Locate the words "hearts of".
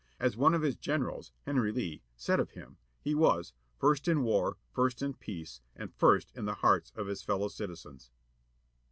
6.61-7.05